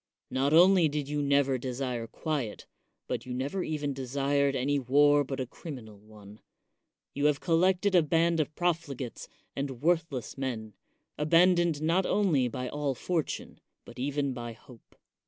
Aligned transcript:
Not 0.31 0.51
only 0.51 0.89
did 0.89 1.07
you 1.07 1.21
never 1.21 1.59
desire 1.59 2.07
quiet, 2.07 2.65
but 3.07 3.27
you 3.27 3.35
never 3.35 3.61
even 3.63 3.93
desired 3.93 4.55
any 4.55 4.79
war 4.79 5.23
but 5.23 5.39
a 5.39 5.45
criminal 5.45 5.99
one; 5.99 6.39
you 7.13 7.25
have 7.27 7.39
collected 7.39 7.93
a 7.93 8.01
band 8.01 8.39
of 8.39 8.55
profligates 8.55 9.27
and 9.55 9.83
worthless 9.83 10.39
men, 10.39 10.73
abandoned 11.19 11.83
not 11.83 12.07
only 12.07 12.47
by 12.47 12.67
all 12.67 12.95
fortune 12.95 13.59
but 13.85 13.99
even 13.99 14.33
by 14.33 14.53
hope. 14.53 14.95